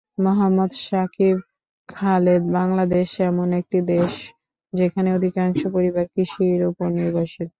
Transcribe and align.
মোহাম্মদ 0.17 0.71
সাকিব 0.81 1.35
খালেদবাংলাদেশ 1.89 3.09
এমন 3.29 3.47
একটি 3.59 3.79
দেশ, 3.91 4.13
যেখানে 4.73 5.09
অধিকাংশ 5.13 5.59
পরিবার 5.75 6.05
কৃষির 6.13 6.59
ওপর 6.69 6.87
নির্ভরশীল। 6.97 7.47